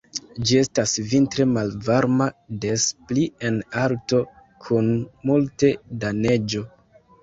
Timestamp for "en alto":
3.53-4.25